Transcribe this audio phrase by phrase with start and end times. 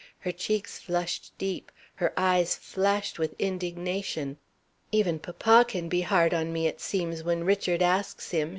[0.21, 4.37] Her cheeks flushed deep; her eyes flashed with indignation.
[4.91, 8.49] "Even papa can be hard on me, it seems, when Richard asks him!"